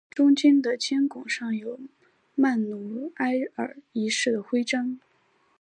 [0.09, 1.79] 中间的拱肩上有
[2.33, 4.97] 曼努埃尔一世的徽章。